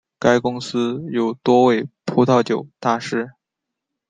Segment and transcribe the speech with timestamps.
[0.17, 3.33] 该公司有多位葡萄酒大师。